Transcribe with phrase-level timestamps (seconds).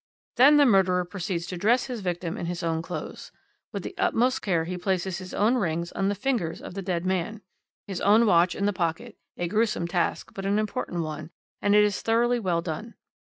[0.35, 3.31] "Then the murderer proceeds to dress his victim in his own clothes.
[3.71, 7.05] With the utmost care he places his own rings on the fingers of the dead
[7.05, 7.43] man,
[7.85, 11.29] his own watch in the pocket; a gruesome task, but an important one,
[11.61, 12.95] and it is thoroughly well done.